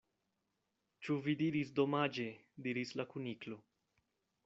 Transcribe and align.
"Ĉu 1.09 1.17
vi 1.27 1.35
diris 1.43 1.75
'Domaĝe'?" 1.81 2.27
diris 2.69 2.97
la 3.01 3.09
Kuniklo. 3.15 3.63